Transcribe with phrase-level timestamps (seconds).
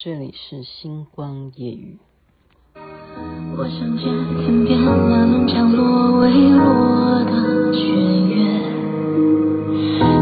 [0.00, 1.98] 这里是星光夜雨。
[2.76, 4.06] 我想见
[4.38, 7.80] 天边那轮降落微落的雪
[8.28, 8.38] 月，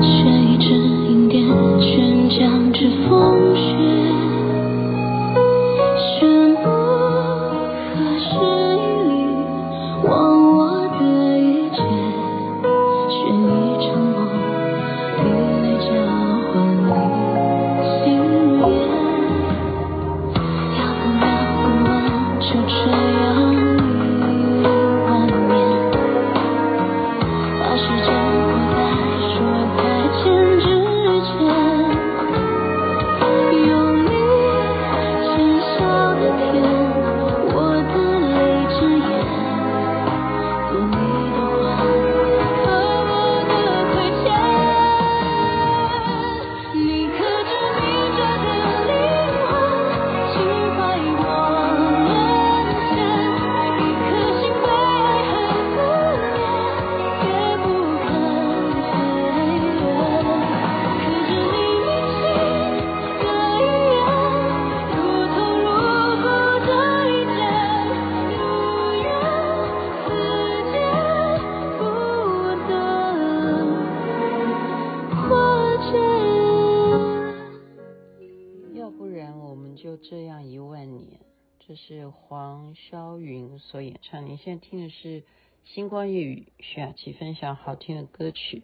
[0.01, 1.43] 悬一只银蝶
[1.83, 4.06] 悬将之风雪。
[83.71, 84.27] 所演唱。
[84.27, 85.25] 你现在听的是
[85.65, 88.63] 星光夜雨，徐雅琪分享好听的歌曲。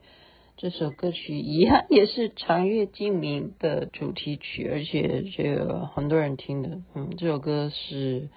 [0.56, 6.82] 这首歌曲一样也是《长月烬明》的主题曲，而且这个很多人听的。
[6.94, 8.28] 嗯，这首歌是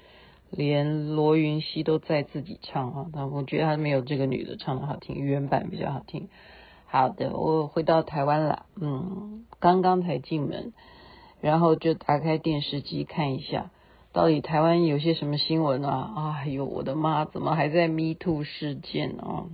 [0.50, 6.30] 连罗云熙都在自己唱啊，但我觉得他没有这个女的唱的好听，原版比较好听。
[6.88, 10.74] 好的，我回到台湾了，嗯，刚刚才进门，
[11.42, 13.70] 然后就打开电视机看一下。
[14.16, 16.38] 到底台湾有些什么新闻啊？
[16.40, 19.48] 哎呦，我的妈，怎么还在 Me Too 事件啊？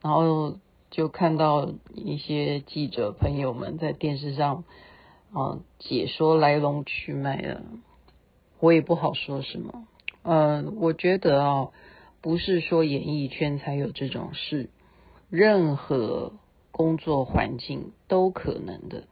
[0.00, 0.56] 然后
[0.90, 4.64] 就看到一些记者朋友们在电视上
[5.30, 7.64] 啊解说来龙去脉的，
[8.60, 9.86] 我也不好说什么。
[10.22, 11.68] 嗯，我觉得啊，
[12.22, 14.70] 不是说演艺圈才有这种事，
[15.28, 16.32] 任何
[16.70, 19.04] 工作环境都可能的，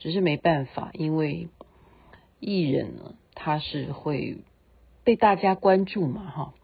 [0.00, 1.48] 只是没办法，因为
[2.40, 3.14] 艺人呢。
[3.42, 4.36] 他是会
[5.02, 6.30] 被大家关注嘛？
[6.30, 6.54] 哈，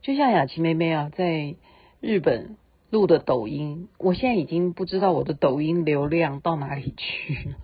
[0.00, 1.56] 就像雅琪妹妹啊，在
[2.00, 2.56] 日本
[2.88, 7.56] 录的抖音，我现在已经不知道我的抖音流量到哪里去了。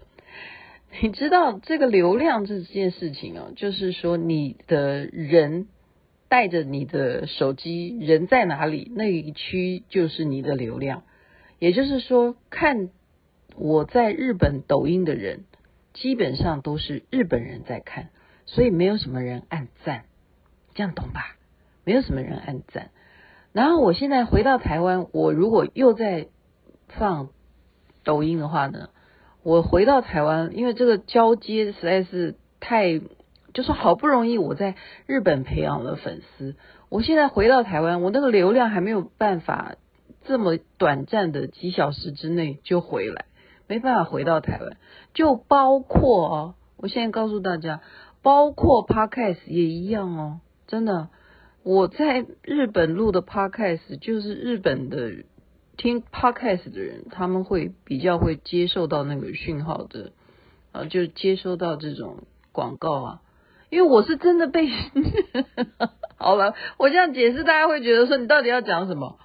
[1.01, 5.69] 你知道这个流量这件事情啊，就是说你的人
[6.29, 11.05] 带着你的手机，人在哪里，那一区就是你的流量。
[11.61, 12.91] 也就是说，看
[13.55, 15.45] 我在日本抖音的人，
[15.93, 18.11] 基本上都是日本人在看。
[18.53, 20.07] 所以没有什么人按赞，
[20.75, 21.37] 这样懂吧？
[21.85, 22.91] 没有什么人按赞。
[23.53, 26.27] 然后我现在回到台湾，我如果又在
[26.89, 27.29] 放
[28.03, 28.91] 抖音的话呢，
[29.45, 33.01] 我回到台湾，因为这个交接实在是太，
[33.55, 34.75] 就是好不容易我在
[35.07, 36.57] 日本培养了粉丝，
[36.89, 39.77] 我现在回到台湾，我那个流量还没有办法
[40.25, 43.27] 这么短暂的几小时之内就回来，
[43.69, 44.77] 没办法回到台湾，
[45.15, 47.81] 就包括哦，我现在告诉大家。
[48.23, 51.09] 包括 Podcast 也一样哦，真的，
[51.63, 55.25] 我在日本录的 Podcast 就是日本的
[55.77, 60.13] 听 Podcast 的人，他们会比较会接受到那个讯号的，
[60.73, 63.23] 啊，就接收到这种广告啊，
[63.71, 64.69] 因为我是真的被，
[66.17, 69.19] 好了，我这样解释，大家会觉得说你到底要讲什么？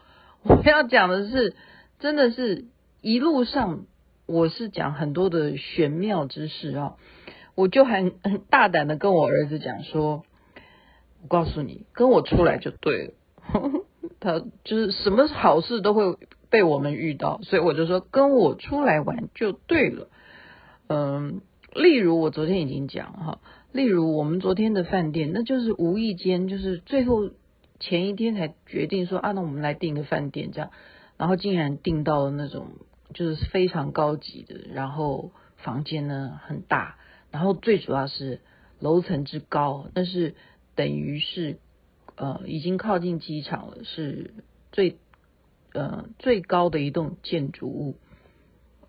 [0.43, 1.55] 我要讲的是，
[1.99, 2.65] 真的是
[3.01, 3.85] 一路上
[4.25, 6.95] 我是讲很多的玄妙之事啊。
[7.55, 10.23] 我就很 很大胆的跟我儿子讲说，
[11.21, 13.13] 我告诉你，跟我出来就对了。
[14.19, 16.17] 他就是什么好事都会
[16.49, 20.09] 被我们遇到，所以我就说跟我出来玩就对了。
[20.87, 21.41] 嗯，
[21.73, 23.39] 例如我昨天已经讲哈，
[23.71, 27.29] 例如我们昨天的饭店，那就是无意间，就是最后
[27.79, 30.71] 前一天才决定说啊，那我们来订个饭店这样，
[31.17, 32.67] 然后竟然订到了那种
[33.13, 36.97] 就是非常高级的，然后房间呢很大。
[37.35, 38.39] 然后最主要是
[38.79, 40.35] 楼层之高，那是
[40.73, 41.57] 等于是
[42.15, 44.33] 呃已经靠近机场了，是
[44.71, 44.95] 最
[45.73, 47.95] 呃最高的一栋建筑物，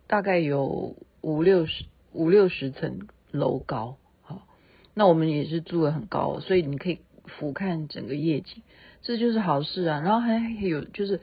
[0.06, 3.96] 大概有五六十五六十层楼高。
[4.22, 4.46] 好，
[4.94, 8.62] 那我们也是住的很高，所以你可以俯瞰整个夜景，
[9.02, 9.98] 这就是好事啊。
[10.02, 11.20] 然后还有就是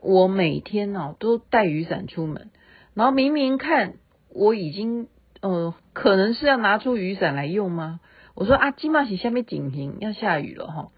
[0.00, 2.48] 我每天呢、都带雨伞出门，
[2.94, 3.96] 然后明明看
[4.30, 5.06] 我已经。
[5.42, 7.98] 呃，可能是要拿出雨伞来用吗？
[8.34, 10.92] 我说啊，今晚起下面警停，要下雨了哈。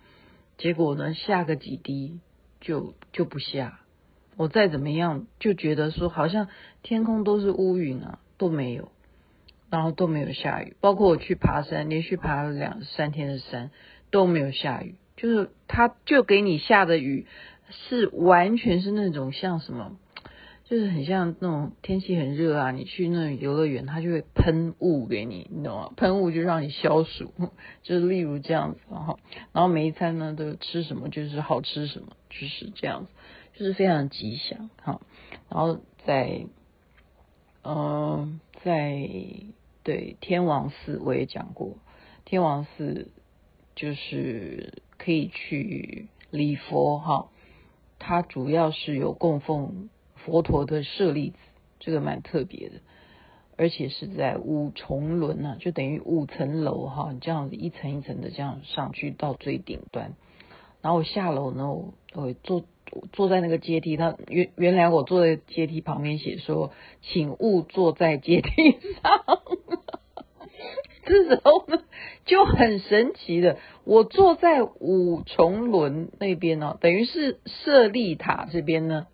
[0.58, 2.20] 结果呢，下个几滴
[2.60, 3.80] 就就不下。
[4.36, 6.48] 我再怎么样就觉得说，好像
[6.82, 8.92] 天空都是乌云啊，都没有，
[9.70, 10.76] 然后都没有下雨。
[10.78, 13.70] 包括我去爬山，连续爬了两三天的山
[14.10, 17.26] 都没有下雨，就是它就给你下的雨
[17.70, 19.96] 是完全是那种像什么。
[20.64, 25.92] 就是很像那种天气很热啊，你去那种游乐园，它就会喷雾给你，你懂吗？
[25.94, 27.32] 喷雾就让你消暑，
[27.84, 29.18] 就是例如这样子哈。
[29.52, 33.12] 然后每一餐呢都吃什么，就是好吃什么，就是这样子，
[33.58, 35.02] 就是非常吉祥哈。
[35.50, 36.46] 然后在，
[37.62, 39.06] 嗯、在
[39.82, 41.76] 对天王寺我也讲过，
[42.24, 43.10] 天王寺
[43.74, 47.28] 就是可以去礼佛哈，
[47.98, 49.90] 它主要是有供奉。
[50.24, 51.36] 佛陀的舍利子，
[51.80, 52.76] 这个蛮特别的，
[53.58, 60.14] 而且是在五重轮呐、啊，就等于五层楼哈，你这样子一层一层的这样上去到最顶端，
[60.80, 62.64] 然后我下楼呢，我我坐
[63.12, 66.72] 坐在那个阶梯，他原原来我坐在阶梯旁边写说，
[67.02, 68.50] 请勿坐在阶梯
[69.02, 69.40] 上，
[71.04, 71.82] 这时候呢
[72.24, 79.06] 就很神奇的，我坐在五重轮那边呢，等于是舍利塔这边呢。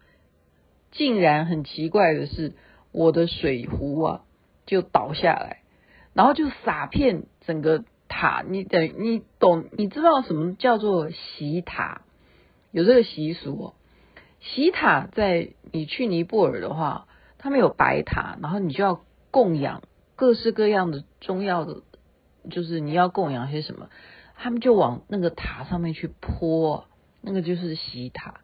[0.90, 2.54] 竟然很奇怪的是，
[2.92, 4.22] 我的水壶啊
[4.66, 5.62] 就倒下来，
[6.14, 8.44] 然后就洒遍整个塔。
[8.46, 12.02] 你等你懂，你知道什么叫做洗塔？
[12.72, 13.74] 有这个习俗哦。
[14.40, 17.06] 洗塔在你去尼泊尔的话，
[17.38, 19.82] 他们有白塔，然后你就要供养
[20.16, 21.82] 各式各样的中药的，
[22.50, 23.90] 就是你要供养些什么，
[24.36, 26.86] 他们就往那个塔上面去泼，
[27.20, 28.40] 那个就是洗塔。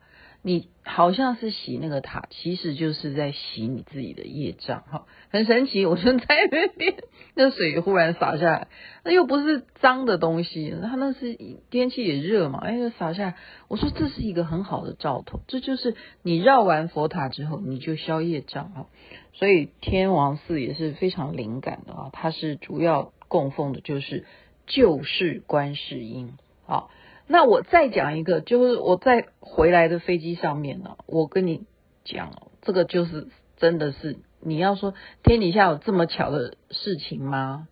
[0.47, 5.85] 你好像是洗那个塔，其实就是在洗你自己的业障，哈，很神奇。
[5.87, 6.95] 我就在那边，
[7.35, 8.69] 那水忽然洒下来，
[9.03, 11.37] 那又不是脏的东西，它那是
[11.69, 13.35] 天气也热嘛，哎，就洒下来。
[13.67, 18.87] 我说这是一个很好的兆头，这就是你绕完佛塔之后，你就消业障哈。
[19.33, 24.25] 所以天王寺也是非常灵感的啊，它是主要供奉的就是
[24.69, 26.35] 救世观世音，
[26.67, 26.89] 好。
[27.29, 31.65] 那我再讲一个，就是我在回来的飞机上面呢，我跟你
[32.05, 32.31] 讲，
[32.63, 33.27] 这个就是
[33.57, 34.95] 真的是你要说
[35.25, 37.67] 天底下有这么巧的事情吗？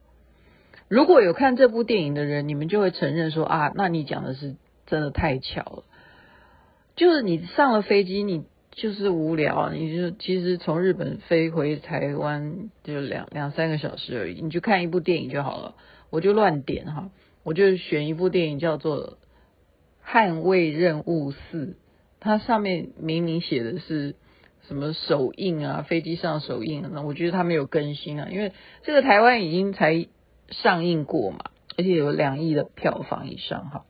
[0.88, 4.56] 如果有看这部电影的人，你们就会承认说啊，那你讲的是
[4.86, 5.84] 真的太巧了。
[6.96, 15.76] 就是你上了飞机，你就是无聊，你就其实从日本飞回台湾就两两三个小时而已，你就看一部电影就好了。
[16.10, 17.10] 我就乱点哈，
[17.44, 19.16] 我就选一部电影叫做。
[20.06, 21.76] 捍卫任务四，
[22.20, 24.14] 它上面明明写的是
[24.68, 28.52] 什么首映啊，飞机上首映，那我觉得它没有更新啊，因为
[28.82, 30.06] 这个台湾已经才
[30.50, 31.38] 上映过嘛，
[31.76, 33.84] 而且有两亿的票房以上哈。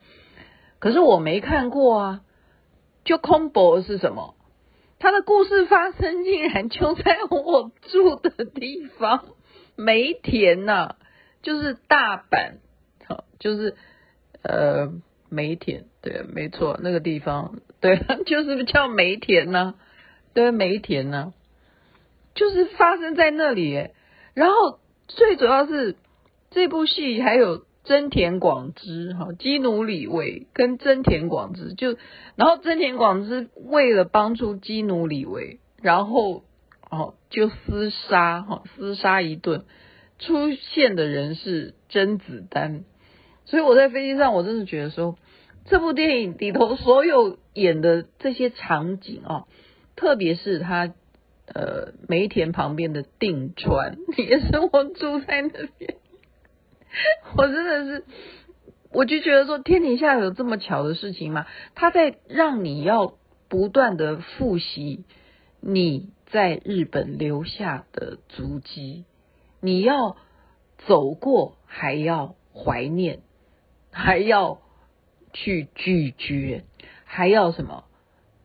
[0.79, 2.21] 可是我没看过啊，
[3.05, 4.35] 就空博是什么？
[4.99, 9.27] 它的故事发生竟然就在我住的地方
[9.77, 10.97] 梅田呐、啊，
[11.43, 12.55] 就是大阪，
[13.07, 13.75] 好，就是
[14.43, 14.93] 呃。
[15.35, 19.75] 梅田，对，没错，那个地方，对， 就是叫梅田呐、
[20.33, 21.33] 对，梅田呐、
[22.35, 23.89] 就是发生在那里。
[24.35, 24.79] 然后
[25.09, 25.97] 最主要是
[26.51, 31.97] 这部戏还有真田广之哈，基努里维跟真田广之就，
[32.37, 36.43] 然后真田广之为了帮助基努里维，然后
[36.91, 39.65] 哦就厮杀哈，厮杀一顿，
[40.19, 42.85] 出现的人是甄子丹。
[43.47, 45.19] 所以我在飞机上，我真的觉得说，
[45.65, 49.45] 这部电影里头所有演的这些场景啊，
[49.97, 50.93] 特别是他
[51.47, 55.97] 呃梅田旁边的定川， 也是我住在那边，
[57.37, 58.05] 我真的是，
[58.93, 61.47] 我就觉得说，天底下有这么巧的事情吗？
[61.75, 63.15] 他在让你要
[63.49, 65.05] 不断的复习
[65.61, 69.05] 你在日本留下的足迹，
[69.61, 70.17] 你要
[70.87, 73.21] 走过，还要怀念。
[73.97, 74.59] 还要
[75.35, 76.65] 去咀嚼，
[77.05, 77.85] 还要什么？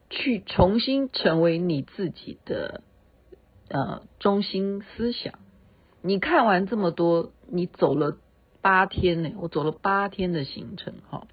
[0.10, 2.82] 去重新成为你自己的
[3.70, 5.36] 呃中心思想。
[6.02, 8.18] 你看完这么多，你走了
[8.62, 11.28] 八天呢，我走了八天的行程哈。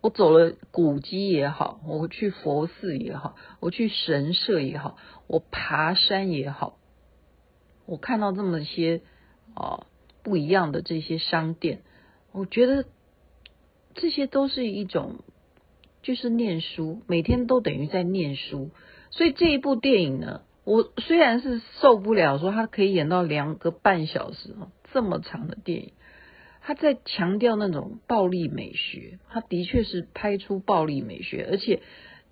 [0.00, 6.78] 我走了古迹也好，我去佛寺也好，我去神社也好，我爬山也好，
[7.84, 9.02] 我看到这么些
[9.54, 9.86] 啊
[10.22, 11.82] 不一样的这些商店，
[12.32, 12.86] 我觉得。
[13.94, 15.20] 这些都是一种，
[16.02, 18.70] 就是念书，每天都等于在念书。
[19.10, 24.54] 所以这一部电影呢，我虽然是受不了说他可以演到两个半小时
[24.92, 25.92] 这么长的电影，
[26.60, 31.82] 他在强调那种暴力美学，他的确是拍出暴力美学，而且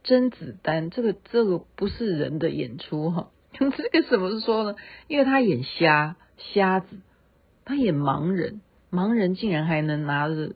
[0.02, 4.75] 甄子丹这个这个不是人的演出哈， 这个怎么说呢？
[5.07, 6.97] 因为他演瞎瞎子，
[7.64, 10.52] 他演盲人，盲人竟然还能拿着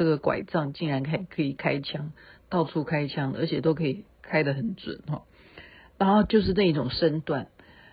[0.00, 2.12] 这个拐杖，竟然还可以开枪，
[2.48, 5.24] 到处开枪，而且都可以开得很准哈。
[5.98, 7.48] 然后就是那种身段，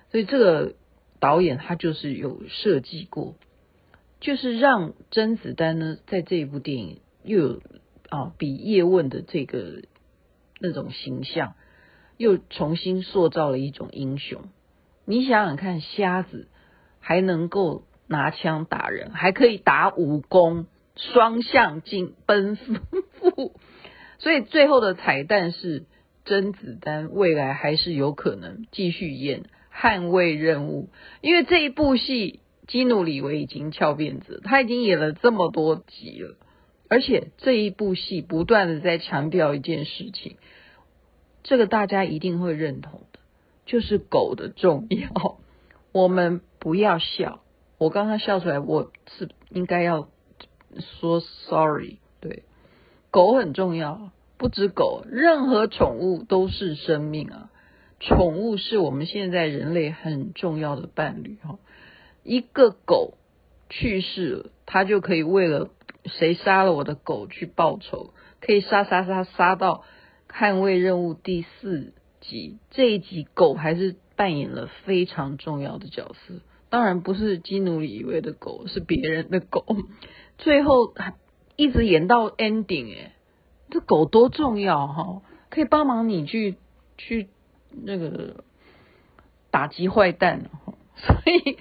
[0.09, 0.75] 所以这个
[1.19, 3.35] 导演他就是有设计过，
[4.21, 7.61] 就是让甄子丹呢在这一部电影又有
[8.07, 9.81] 啊比叶问的这个
[10.61, 11.55] 那种形象，
[12.15, 14.43] 又重新塑造了一种英雄。
[15.03, 16.47] 你想想看，瞎子
[17.01, 23.53] 还能够拿枪打人，还可以打武功，双向进奔赴，
[24.19, 25.85] 所以最后的彩蛋是。
[26.29, 30.89] 甄子丹未来还是有可能继续演捍卫任务，
[31.21, 36.35] 因为这一部戏基努里维已经翘辫子，他已经演了这么多集了，
[36.89, 40.35] 而且这一部戏不断的在强调一件事情，
[41.43, 43.19] 这个大家一定会认同的，
[43.65, 45.37] 就是狗的重要。
[45.93, 47.41] 我们不要笑，
[47.77, 50.09] 我刚刚笑出来，我是应该要
[50.99, 52.43] 说 sorry，对，
[53.11, 54.11] 狗很重要。
[54.39, 57.49] 不止狗，任何宠物都是生命啊！
[57.99, 61.57] 宠物是我们现在人类很重要的伴侣哈。
[62.23, 63.15] 一个狗
[63.67, 65.71] 去世了，它就可以为了
[66.05, 69.83] 谁杀了我的狗去报仇，可以杀杀杀杀到
[70.29, 72.59] 捍卫任务第四集。
[72.69, 76.35] 这一集狗还是扮演了非常重要的角色，
[76.69, 79.65] 当然不是基努李维的狗，是别人的狗。
[80.37, 81.13] 最后还
[81.55, 83.13] 一直演到 ending 哎。
[83.69, 86.55] 这狗多重要哈，可以帮忙你去
[86.97, 87.27] 去
[87.69, 88.45] 那个
[89.51, 90.49] 打击坏蛋，
[90.95, 91.57] 所以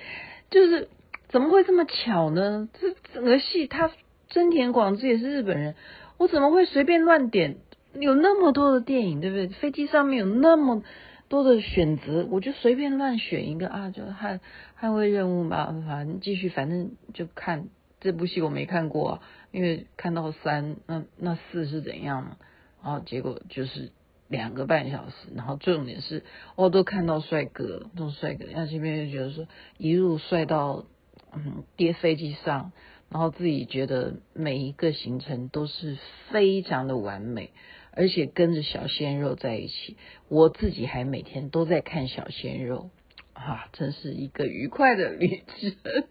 [0.49, 0.88] 就是
[1.28, 2.68] 怎么会这么巧呢？
[2.75, 3.90] 这整个戏，他
[4.28, 5.75] 真田广之也是日本人，
[6.16, 7.56] 我怎么会随便乱点？
[7.95, 9.49] 有那么多的电影，对不对？
[9.49, 10.85] 飞机上面有那么
[11.28, 14.38] 多的选择，我就随便乱选一个啊，就捍
[14.80, 17.66] 捍卫任务吧，反正继续，反正就看。
[18.00, 19.23] 这部戏我没看过啊，
[19.53, 22.37] 因为看到三，那那四是怎样呢？
[22.83, 23.91] 然后结果就是
[24.29, 26.23] 两个半小时，然后重点是
[26.55, 29.49] 我都看到帅哥，都帅哥，那这边就觉得说
[29.79, 30.85] 一路帅到
[31.33, 32.73] 嗯，跌飞机上，
[33.11, 35.99] 然后自己觉得每一个行程都是
[36.31, 37.50] 非常的完美，
[37.91, 39.97] 而且跟着小鲜肉在一起，
[40.29, 42.91] 我自己还每天都在看小鲜肉
[43.33, 46.05] 啊，真是一个愉快的旅程，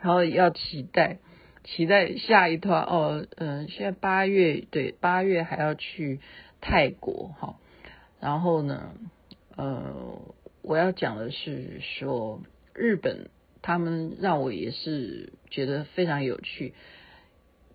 [0.00, 1.18] 然后要期待。
[1.62, 6.18] 期待下一段哦，嗯，现在八月对，八月还要去
[6.62, 7.56] 泰国哈，
[8.18, 8.94] 然后呢，
[9.56, 10.22] 呃，
[10.62, 12.40] 我要讲的是说
[12.74, 13.28] 日本，
[13.60, 16.72] 他们让我也是觉得非常有趣。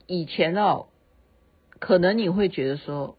[0.08, 0.88] 以前哦，
[1.78, 3.18] 可能你会觉得说，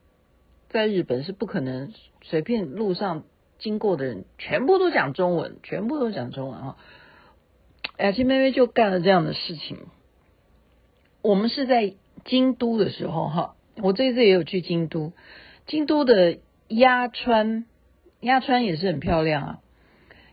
[0.69, 1.93] 在日本是不可能
[2.23, 3.23] 随便路上
[3.61, 6.77] 经过的人全部都讲中文，全部都讲中文啊。
[7.99, 9.79] 雅琪妹妹就干了这样的事情。
[11.23, 15.13] 我们是在京都的时候，哈，我这次也有去京都。
[15.67, 16.39] 京都的
[16.69, 17.65] 鸭川，
[18.21, 19.59] 鸭川也是很漂亮啊。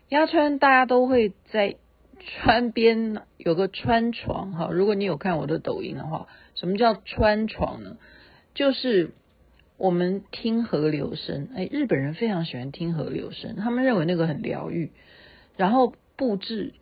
[0.09, 1.77] 鸭川大家都会在
[2.19, 4.69] 川边有个川床，哈。
[4.71, 7.97] 如果你有看我的抖音的话，什么叫川床呢？
[8.53, 9.11] 就是
[9.77, 14.91] 我们听河流声，哎，日本人非常喜欢听河流声，他们认为那个很疗愈。
[15.57, 16.73] 然后布置，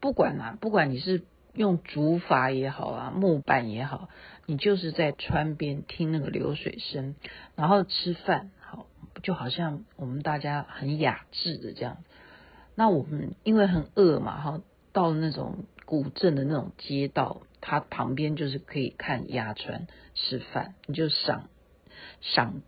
[0.00, 1.24] 不管啊，不管你是。
[1.54, 4.08] 用竹筏也好啊，木板也好，
[4.46, 7.16] 你就是在川边听那个流水声，
[7.56, 8.86] 然后吃饭，好，
[9.24, 12.04] 就好像我们大家很雅致的这样。
[12.76, 14.60] 那我们因为很饿嘛，哈，
[14.92, 21.48] 到了那种古镇的那种街道，它旁边就是可以看鸭川吃饭，你就赏
[22.20, 22.62] 赏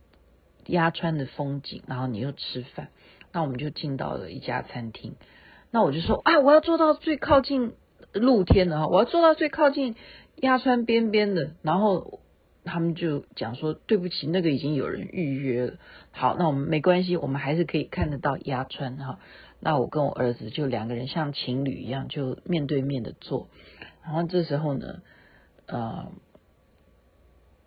[0.66, 2.88] 鸭川的风景，然后你又吃饭。
[3.30, 5.14] 那我们就进到了一家餐厅，
[5.70, 7.72] 那我就说啊，我要坐到最靠近。
[8.12, 9.94] 露天的哈，我要坐到最靠近
[10.34, 12.18] 鸭川边边的，然后
[12.64, 15.74] 他们就讲说对不起，那个已经有人预约了。
[16.10, 19.20] 好，那我们没关系，我们还是可以看得到鸭川哈。
[19.60, 23.46] 那我跟我儿子就两个人像情侣一样，就面对面的坐。
[24.02, 25.02] 然后这时候呢，
[25.66, 26.10] 呃，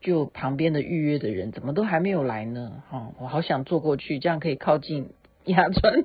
[0.01, 2.83] 就旁边的预约的人怎么都还没有来呢？
[2.89, 5.11] 哈，我好想坐过去，这样可以靠近
[5.47, 6.03] 鸭川，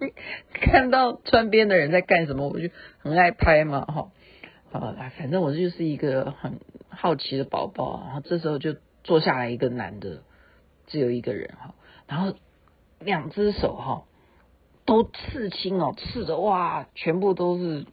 [0.53, 2.69] 看到川边的人在干什么，我就
[2.99, 4.11] 很爱拍嘛，哈。
[4.71, 10.23] 啊，反正我就是一个很好奇的宝宝，然后这时候就坐下来一个男的，
[10.87, 11.75] 只有一个人哈，
[12.07, 12.35] 然后
[12.99, 14.05] 两只手哈
[14.85, 17.87] 都刺青哦，刺的哇，全部都是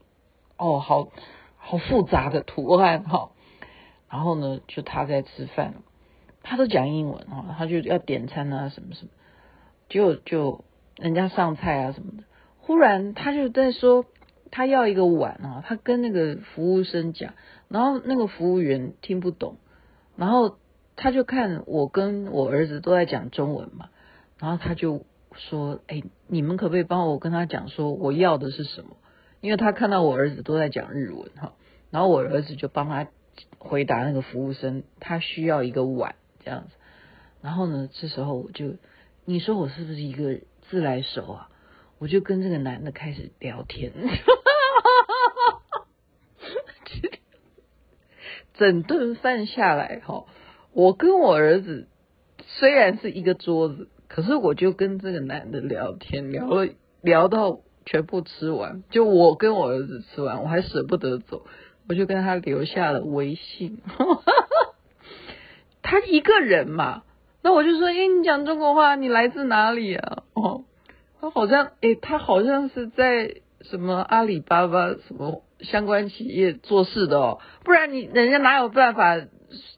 [0.58, 1.10] 哦，好
[1.56, 3.32] 好复杂的图案哈、哦。
[4.10, 5.76] 然后呢，就他在吃饭，
[6.44, 9.12] 他都讲英文啊、哦，他就要点餐啊什么什么，
[9.88, 10.66] 就就
[10.98, 12.24] 人家上菜啊什么的，
[12.58, 14.06] 忽然他就在说
[14.52, 17.34] 他要一个碗啊，他跟那个服务生讲，
[17.70, 19.58] 然后那个服务员听不懂，
[20.16, 20.58] 然后
[20.96, 23.90] 他就看我跟我儿子都在讲中文嘛，
[24.40, 25.06] 然后他就。
[25.50, 28.96] 说，哎，你们可不可以帮我跟他讲说我要的是什么？
[29.42, 31.52] 因为他看到我儿子都在讲日文哈，
[31.92, 33.06] 然后我儿子就帮他
[33.58, 36.70] 回答那个服务生，他需要一个碗这样子。
[37.42, 38.76] 然后呢，这时候我就，
[39.26, 41.50] 你说我是不是一个自来熟啊？
[42.00, 43.92] 我就跟这个男的开始聊天，
[48.54, 50.26] 整顿饭下来哈，
[50.74, 51.88] 我跟我儿子
[52.42, 53.90] 虽然是一个桌子。
[54.08, 56.68] 可是我就跟这个男的聊天，聊了
[57.02, 61.46] 聊到全部吃完，就我跟我儿子吃完，我还舍不得走，
[61.90, 63.82] 我就跟他留下了微信。
[65.82, 67.04] 他一个人嘛，
[67.42, 70.24] 那我就说，哎，你讲中国话，你来自哪里啊？
[70.36, 70.64] 哦，
[71.20, 79.18] 他好像，哎，他好像是在什么阿里巴巴什么相关企业做事的哦，不然你人家哪有办法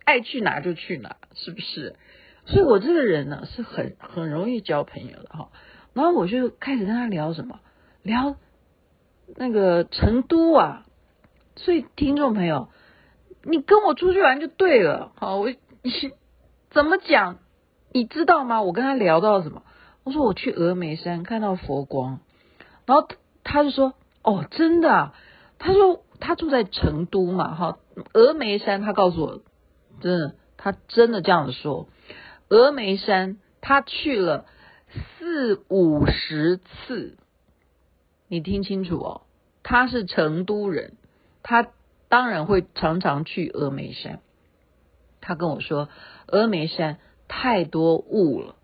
[0.03, 1.95] 爱去哪就去哪，是不是？
[2.45, 5.49] 所以我这个人呢，是很很容易交朋友的哈，
[5.93, 7.59] 然后我就开始跟他聊什么，
[8.03, 8.35] 聊
[9.35, 10.85] 那个成都啊。
[11.55, 12.69] 所以听众朋友，
[13.43, 15.51] 你跟我出去玩就对了，好，我
[16.71, 17.39] 怎么讲，
[17.91, 18.61] 你知道吗？
[18.61, 19.63] 我跟他聊到什么？
[20.07, 22.21] 我说我去峨眉山看到佛光，
[22.85, 23.09] 然后
[23.43, 25.13] 他就说哦，真的啊，
[25.59, 27.77] 他说他住在成都嘛，哈，
[28.13, 29.41] 峨眉山，他告诉我，
[29.99, 31.89] 真的，他真的这样子说。
[32.47, 34.45] 峨眉山，他去了
[35.19, 37.17] 四五十次，
[38.29, 39.21] 你听清楚哦，
[39.61, 40.93] 他是成都人，
[41.43, 41.67] 他
[42.07, 44.21] 当然会常常去峨眉山。
[45.19, 45.89] 他跟我说，
[46.27, 46.97] 峨眉山
[47.27, 48.55] 太多雾了，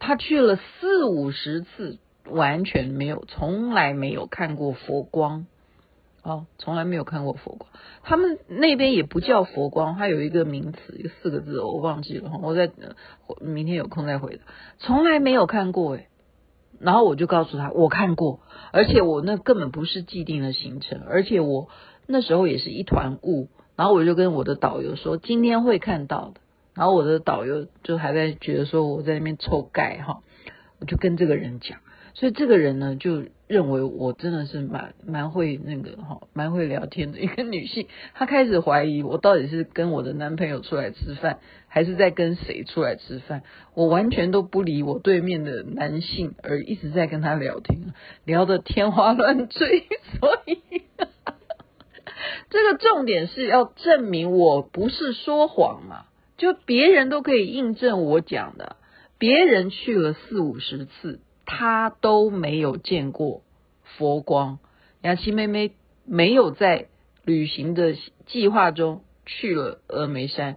[0.00, 5.46] 他去了四五十次，完全没有，从来没有看过佛光。
[6.22, 7.70] 哦，从来没有看过佛光，
[8.02, 12.30] 他们那边也不叫佛光，它有一个名词，一个四个字，我忘记了。
[12.42, 12.70] 我在
[13.40, 14.42] 明天有空再回答。
[14.78, 16.08] 从来没有看过诶，
[16.78, 21.68] 然后我就告诉他，我看过，而且我那根本不是既定的行程，而且我
[22.06, 26.40] 那时候也是一团雾，然后我就跟我的导游说今天会看到的，
[26.80, 30.22] 然后我的导游就还在觉得说我在那边臭盖哈，
[30.78, 31.78] 我就跟这个人讲。
[32.14, 37.86] 所以这个人呢，就认为我真的是蛮蛮会那个哈，蛮会聊天的一个女性。
[38.14, 43.42] 她开始怀疑我到底是跟我的男朋友出来吃饭，还是在跟谁出来吃饭。
[43.74, 47.92] 我完全都不理我对面的男性，而一直在跟他聊天，
[48.24, 49.86] 聊得天花乱坠。
[50.18, 50.62] 所以
[52.48, 56.06] 这个重点是要证明我不是说谎嘛，
[56.40, 58.76] 就别人都可以印证我讲的，
[59.18, 61.20] 别人去了四五十次。
[61.44, 63.42] 他都没有见过
[63.82, 64.60] 佛光，
[65.02, 65.72] 雅琪妹妹
[66.04, 66.86] 没有在
[67.24, 70.56] 旅行的计划中去了峨眉山，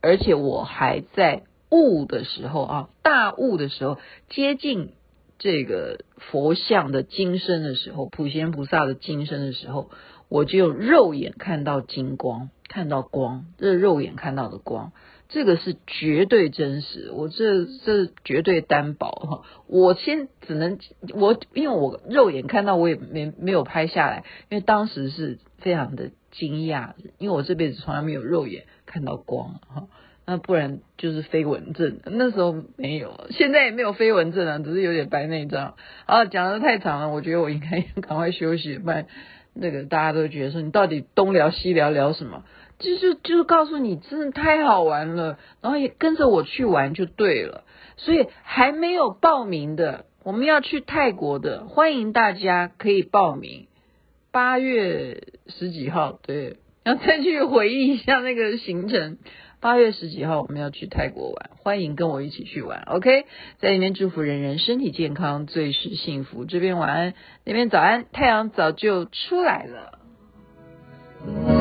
[0.00, 3.98] 而且我还在雾的时候啊，大雾的时候
[4.28, 4.94] 接近
[5.38, 9.90] 这个佛像的金身的时候，普贤菩萨的金身的时候，
[10.28, 14.92] 我就肉眼看到金光，看到光，这是肉眼看到的光。
[15.28, 19.42] 这个是绝对真实，我这这绝对担保哈。
[19.66, 20.78] 我先只能
[21.14, 29.88] 我，因为我肉眼看到，我也没没有拍下来，因为当时是非常的惊讶，因为我这辈子从来没有肉眼看到光哈。
[30.28, 35.74] 那不然就是飞蚊症，那时候没有，现在也没有飞蚊症啊，只是有点白内障。
[36.04, 39.06] 啊，讲得太长了，我觉得我应该 赶快休息，不然
[39.56, 42.44] 那个大家都觉得说你到底东聊西聊聊什么？
[42.78, 47.64] 就是就是告诉你，真的太好玩了，然后也跟着我去玩就对了。
[47.96, 53.66] 所以还没有报名的，我们要去泰国的，欢迎大家可以报名。
[54.30, 59.16] 八月十几号，对，要再去回忆一下那个行程。
[59.66, 62.84] 八月十几号我们要去泰国玩，欢迎跟我一起去玩。
[62.86, 63.24] OK，
[63.58, 66.44] 在里面祝福人人身体健康，最是幸福。
[66.44, 71.55] 这边晚安，那边早安，太阳早就出来了。